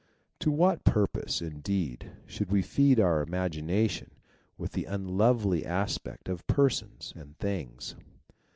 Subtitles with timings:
[0.39, 4.09] To what purpose, in deed, should we feed our imagination
[4.57, 7.93] with the un lovely aspect of persons and things